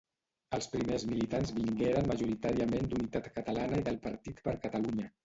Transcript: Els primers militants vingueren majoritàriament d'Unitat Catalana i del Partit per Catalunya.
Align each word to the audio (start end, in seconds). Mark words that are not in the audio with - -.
Els 0.57 0.67
primers 0.75 1.03
militants 1.09 1.51
vingueren 1.57 2.09
majoritàriament 2.11 2.89
d'Unitat 2.95 3.29
Catalana 3.37 3.83
i 3.83 3.87
del 3.91 4.01
Partit 4.07 4.43
per 4.49 4.57
Catalunya. 4.65 5.07